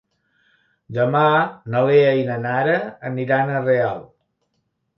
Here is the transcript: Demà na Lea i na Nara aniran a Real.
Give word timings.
Demà 0.97 1.21
na 1.75 1.83
Lea 1.91 2.09
i 2.21 2.25
na 2.31 2.39
Nara 2.47 2.81
aniran 3.13 3.55
a 3.55 3.63
Real. 3.69 4.05